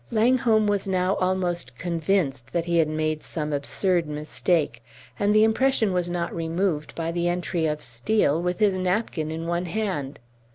Langholm 0.09 0.65
was 0.65 0.87
now 0.87 1.13
almost 1.17 1.77
convinced 1.77 2.53
that 2.53 2.65
he 2.65 2.79
had 2.79 2.87
made 2.89 3.21
some 3.21 3.53
absurd 3.53 4.07
mistake, 4.07 4.83
and 5.19 5.31
the 5.31 5.43
impression 5.43 5.93
was 5.93 6.09
not 6.09 6.33
removed 6.33 6.95
by 6.95 7.11
the 7.11 7.27
entry 7.27 7.67
of 7.67 7.83
Steel 7.83 8.41
with 8.41 8.57
his 8.57 8.73
napkin 8.73 9.29
in 9.29 9.45
one 9.45 9.65
hand. 9.65 10.17